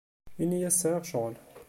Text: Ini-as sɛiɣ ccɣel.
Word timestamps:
Ini-as 0.43 0.75
sɛiɣ 0.81 1.01
ccɣel. 1.05 1.35